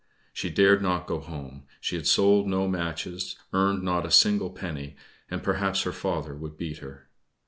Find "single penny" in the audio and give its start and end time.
4.09-4.95